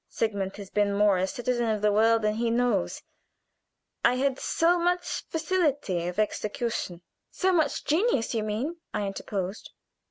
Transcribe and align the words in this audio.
Sigmund 0.09 0.57
has 0.57 0.71
been 0.71 0.95
more 0.95 1.19
a 1.19 1.27
citizen 1.27 1.69
of 1.69 1.83
the 1.83 1.91
world 1.91 2.23
than 2.23 2.33
he 2.33 2.49
knows. 2.49 3.03
I 4.03 4.15
had 4.15 4.39
so 4.39 4.79
much 4.79 5.25
facility 5.29 6.07
of 6.07 6.17
execution" 6.17 7.03
"So 7.29 7.53
much 7.53 7.85
genius, 7.85 8.33
you 8.33 8.41
mean," 8.41 8.77
I 8.95 9.05
interposed. 9.05 9.69